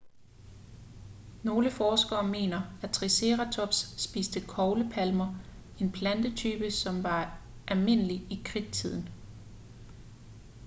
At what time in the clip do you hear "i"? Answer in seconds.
8.31-8.41